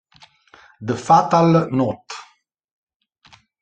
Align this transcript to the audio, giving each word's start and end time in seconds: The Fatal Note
The 0.81 0.95
Fatal 0.97 1.69
Note 1.69 2.09